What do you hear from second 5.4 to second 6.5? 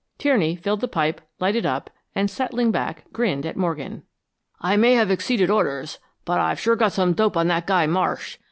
orders, but